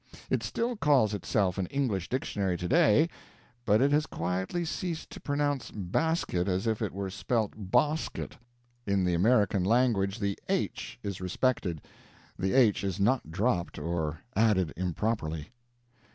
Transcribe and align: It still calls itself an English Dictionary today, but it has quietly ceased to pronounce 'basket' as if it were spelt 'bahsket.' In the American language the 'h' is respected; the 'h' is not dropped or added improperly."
It 0.31 0.41
still 0.41 0.75
calls 0.75 1.13
itself 1.13 1.59
an 1.59 1.67
English 1.67 2.09
Dictionary 2.09 2.57
today, 2.57 3.07
but 3.65 3.83
it 3.83 3.91
has 3.91 4.07
quietly 4.07 4.65
ceased 4.65 5.11
to 5.11 5.19
pronounce 5.19 5.69
'basket' 5.69 6.47
as 6.47 6.65
if 6.65 6.81
it 6.81 6.91
were 6.91 7.11
spelt 7.11 7.53
'bahsket.' 7.69 8.37
In 8.87 9.03
the 9.05 9.13
American 9.13 9.63
language 9.63 10.17
the 10.17 10.39
'h' 10.49 10.97
is 11.03 11.21
respected; 11.21 11.83
the 12.35 12.51
'h' 12.55 12.83
is 12.83 12.99
not 12.99 13.29
dropped 13.29 13.77
or 13.77 14.21
added 14.35 14.73
improperly." 14.75 15.51